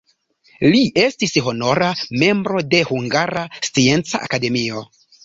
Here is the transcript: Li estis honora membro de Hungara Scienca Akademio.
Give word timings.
Li 0.75 0.79
estis 1.01 1.35
honora 1.47 1.89
membro 2.21 2.63
de 2.71 2.79
Hungara 2.93 3.45
Scienca 3.69 4.23
Akademio. 4.31 4.83